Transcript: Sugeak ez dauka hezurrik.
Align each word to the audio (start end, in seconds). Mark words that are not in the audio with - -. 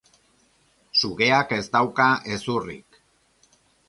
Sugeak 1.01 1.53
ez 1.57 1.61
dauka 1.75 2.07
hezurrik. 2.31 2.99